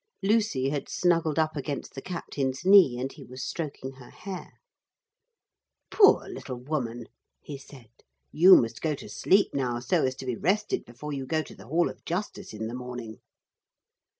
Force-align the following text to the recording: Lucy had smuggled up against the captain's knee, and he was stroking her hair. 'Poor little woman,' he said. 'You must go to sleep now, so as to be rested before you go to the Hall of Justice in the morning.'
Lucy 0.23 0.69
had 0.69 0.89
smuggled 0.89 1.37
up 1.37 1.55
against 1.55 1.93
the 1.93 2.01
captain's 2.01 2.65
knee, 2.65 2.97
and 2.97 3.11
he 3.11 3.23
was 3.23 3.43
stroking 3.45 3.91
her 3.97 4.09
hair. 4.09 4.53
'Poor 5.91 6.27
little 6.27 6.57
woman,' 6.59 7.05
he 7.39 7.55
said. 7.55 7.91
'You 8.31 8.55
must 8.55 8.81
go 8.81 8.95
to 8.95 9.07
sleep 9.07 9.53
now, 9.53 9.79
so 9.79 10.03
as 10.03 10.15
to 10.15 10.25
be 10.25 10.35
rested 10.35 10.85
before 10.85 11.13
you 11.13 11.27
go 11.27 11.43
to 11.43 11.53
the 11.53 11.67
Hall 11.67 11.87
of 11.87 12.03
Justice 12.03 12.51
in 12.51 12.65
the 12.65 12.73
morning.' 12.73 13.19